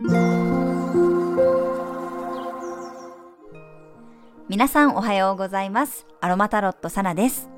[0.00, 0.12] 皆
[4.68, 6.06] さんおはようございます。
[6.20, 7.50] アロマタロットサナです。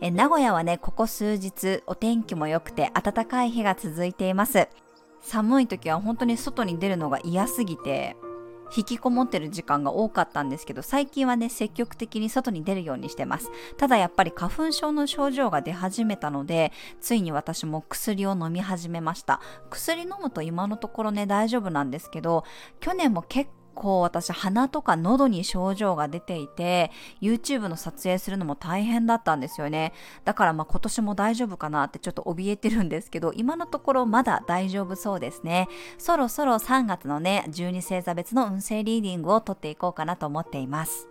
[0.00, 4.68] え名古屋はねここ数日お天気も良くて暖かい日が続いています。
[5.20, 8.16] 寒い時は本当に外に出るのが嫌すぎて
[8.76, 13.50] 引きこもってる時間が多かったんですけど最近はね積極的に外に出るようにしてます。
[13.76, 19.40] ただやっぱり花粉症の症状が出始めたのでついに私も薬を飲み始めました。
[19.70, 22.44] 薬飲むと今のところね大丈夫なんですけど
[22.80, 29.92] 去年も結構私鼻とか喉に症状が出ていて YouTube の撮影するのも大変だったんですよね。
[30.24, 35.68] だからまあ今年も大丈夫かなってちょっと怯えてるんですけど今のところまだ大丈夫そうですね。
[35.98, 41.09] そろそろ3月のね12星座別の運勢リーディングを取っていこうかなと思っています。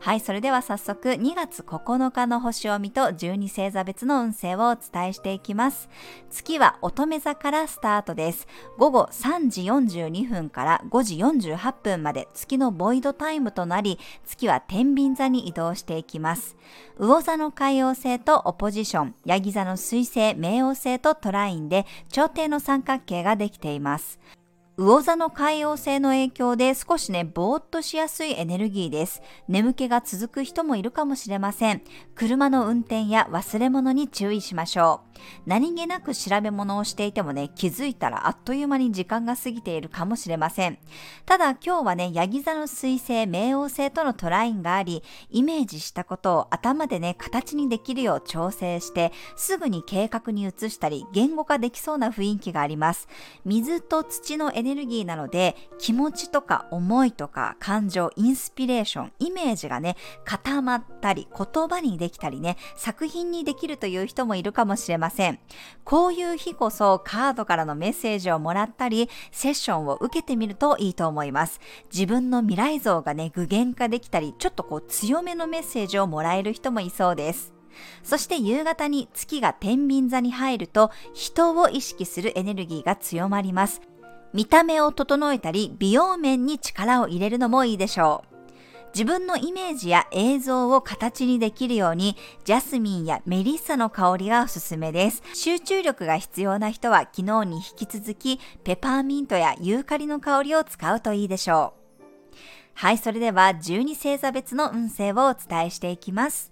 [0.00, 5.90] はい、それでは早速2月9日の星を見と12星座別の運勢をお伝えしていきます。
[6.30, 8.48] 月は乙女座からスタートです。
[8.78, 16.56] 午後3時42分から5時48分まで月のボイドタイムとなり、月は天秤座に移動していきます。
[16.98, 24.18] 魚座の海王星とオポジション、ヤギ座の水星、冥王星とトラインで頂点の三角形ができています。
[24.80, 29.20] 魚座の海王星の影響で少しね、ぼーっとしやすいエネルギーです。
[29.46, 31.82] 眠気が続く人もいるかもしれません。
[32.14, 35.10] 車の運転や忘れ物に注意しましょう。
[35.44, 40.78] 何気なく調べ物をしていてもね、気づいたらあっという間に時間が過ぎているかもしれません。
[41.26, 53.08] ただ今日はね、ヤギ座の水星、冥王星とのトラインがあり、イメージしたことを頭でね、形にできるよう調整して、すぐに計画に移したり、言語化できそうな雰囲気があります。
[53.44, 65.38] 水と土のエネネルギーなので気持ちとか思いとか感情インスピレーションイメージがね固まったり言葉にできたりね作品にできるという人もいるかもしれません。
[65.84, 71.60] こういう日こそカードからのメッセージをもらったりセッションを受けてみるといいと思います。
[71.92, 77.52] 自分の未来像がね具現化できたりちょっとこう強めのメッセージをもらえる人もいそうです。
[78.02, 83.80] そして夕方に月が天秤座に入ると人を意識するエネルギーが強まります。
[84.32, 88.30] 見た目を整えたり美容面に力を入れるのもいいでしょう。
[88.92, 95.22] 自分のイメージや映像を形にできるようにジャスミンやメリッサの香りがおすすめです。
[95.32, 101.80] 集中力が必要な人は昨日に引き続きペパーミントやユーカリの香りを使うといいでしょう。
[102.74, 106.50] はい、それでは12星座別の運勢をお伝えしていきます。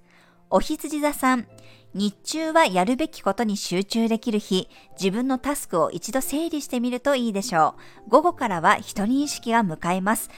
[0.50, 1.46] お羊座さん、
[1.94, 4.68] 日中はやるべきことに集中できる日、
[5.00, 7.74] 自分のタスクを一度整理してみるといいでしょ
[8.06, 8.10] う。
[8.10, 10.30] 午後からは人に意識が向かいます。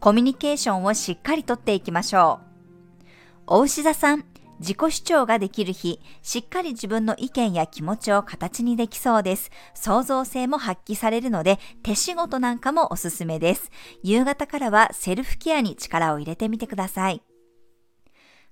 [0.00, 3.04] コミュニケーションをしっかりとっていきましょう。
[3.46, 4.24] お牛座さん、
[4.60, 9.50] 自己主張ができる日、しっかり自分の意見や気持ちを形にできそうです。
[9.74, 13.70] 創造性も発揮されるので、手仕事なんかもおすすめです。
[14.02, 17.22] 夕方からはセルフケアに力を入れてみてください。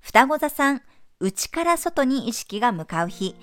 [0.00, 0.82] 双子座さん、
[1.18, 3.34] 内から外に意識が向かう日。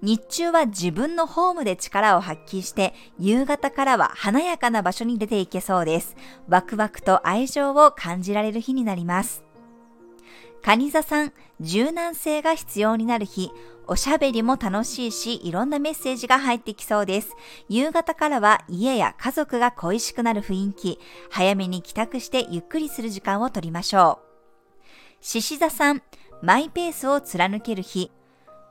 [0.00, 6.16] 日中は自分のホームで力を発揮して、夕方からは華やかな場所に出ていけそうです。
[6.48, 9.44] ワクワクと愛情を感じられる日になります。
[10.62, 13.50] 蟹座さん、柔軟性が必要になる日。
[13.86, 17.34] おしゃべりも楽しいし、いろんなメッセージが入ってきそうです。
[17.68, 20.98] 夕方からは家や家族が恋しくなる雰囲気。
[21.30, 24.28] 早めに帰宅してゆっくりする時間をとりましょう。
[25.20, 26.02] 獅子座さん、
[26.42, 28.12] マイペースを貫ける日、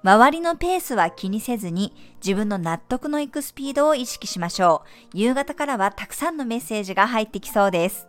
[0.04, 1.94] 周りのペースは気にせずに
[2.26, 4.84] 自分の納得のいくスピードを意識しましょ
[5.14, 5.18] う。
[5.18, 8.08] 夕方からはたくさんのメッセージが入ってきそうです。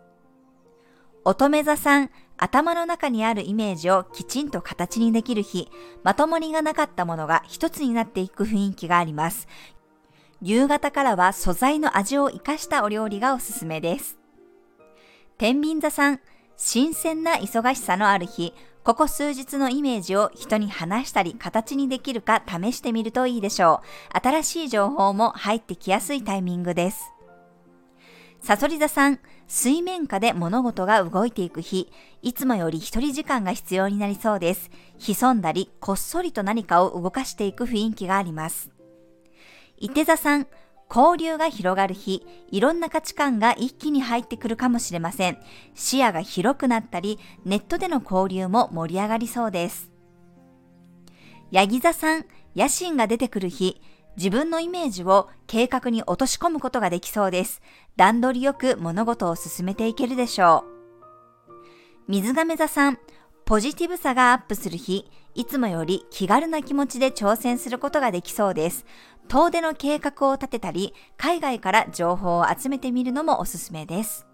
[1.25, 5.69] 乙女座さん、頭の中にあるイメージをきちんと形にできる日、
[6.05, 9.49] まともりがなかったものが一つになっていく雰囲気があります。
[10.41, 14.19] 夕方からは素材の味を活かしたお料理がおすすめです。
[15.37, 16.21] 天秤座さん、
[16.57, 18.55] 新鮮な忙しさのある日、
[18.89, 23.83] ここ数日のイメージを人に話したり形にできるか試してみるといいでしょ
[24.15, 24.19] う。
[24.19, 27.13] 新しい情報も入ってきやすいタイミングです。
[28.41, 31.93] サソリ座さん、水面下で物事が動いていく日、
[32.23, 34.71] いつもより一人時間が必要になりそうです。
[34.97, 38.71] 潜んだり、こっそりと何かを動かしていく雰囲気があります。
[39.77, 40.47] 伊手座さん、
[40.91, 45.39] 交流が広がる日、いろんな価値観が一気に入ってくるかもしれません。
[45.75, 49.91] 視野が広くなったり、ネットでの交流も盛り上がりそうです。
[51.51, 52.25] ヤギ座さん、
[52.57, 53.81] 野心が出てくる日、
[54.17, 57.63] 自分のイメージを計画に落とし込むことができそうです。
[57.97, 60.79] 段取りよく物事を進めていけるでしょう。
[62.09, 62.99] 水亀座さん、
[63.49, 68.85] ポジティブさがアップする日、いつもより気軽な気持ちで挑戦することができそうです。
[69.27, 74.27] 遠出の計画を立てたり、海外から情報を集めてみるのもおすすめです。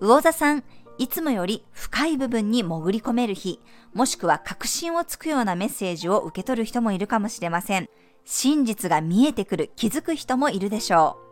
[0.00, 0.62] 魚座さん、
[0.96, 3.58] いつもより深い部分に潜り込める日、
[3.94, 7.88] もしくは確信をつくようなメッセージを受け取る人もいるかもしれません。
[8.24, 11.31] 真実が見えてくる、気づく人もいるでしょう。